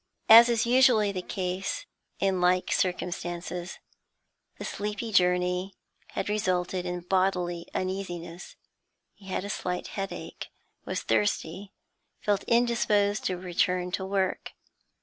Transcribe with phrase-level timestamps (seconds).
[0.29, 1.85] As is usually the case
[2.17, 3.77] in like circumstances,
[4.57, 5.75] the sleepy journey
[6.13, 8.55] had resulted in bodily uneasiness;
[9.13, 10.47] he had a slight headache,
[10.85, 11.71] was thirsty,
[12.19, 14.53] felt indisposed to return to work.